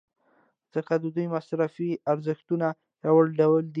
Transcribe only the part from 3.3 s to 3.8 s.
ډول دي.